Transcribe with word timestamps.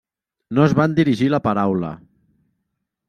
No 0.59 0.63
es 0.69 0.73
van 0.79 0.95
dirigir 0.99 1.27
la 1.33 1.41
paraula. 1.49 1.93